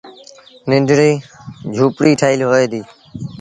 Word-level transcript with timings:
ننڍڙيٚ 0.69 1.23
جھوپڙيٚ 1.75 2.19
ٺهيٚل 2.19 2.41
هوئي 2.49 2.65
ديٚ۔ 2.71 2.87